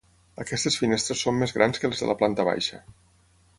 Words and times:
Aquestes 0.43 0.77
finestres 0.83 1.21
són 1.27 1.37
més 1.43 1.55
grans 1.59 1.81
que 1.83 1.93
les 1.93 2.03
de 2.05 2.11
la 2.13 2.17
planta 2.25 2.49
baixa. 2.51 2.83